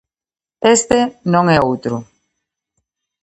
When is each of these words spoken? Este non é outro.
Este 0.75 0.99
non 1.33 1.45
é 1.55 1.57
outro. 1.67 1.95